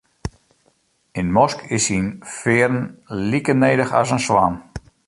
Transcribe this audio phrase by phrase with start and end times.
[1.19, 2.07] In mosk is syn
[2.37, 2.77] fearen
[3.31, 4.55] like nedich as in swan.